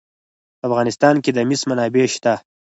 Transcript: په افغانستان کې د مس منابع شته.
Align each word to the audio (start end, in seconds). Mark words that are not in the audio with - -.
په 0.59 0.63
افغانستان 0.69 1.15
کې 1.23 1.31
د 1.33 1.39
مس 1.49 1.61
منابع 1.69 2.05
شته. 2.13 2.33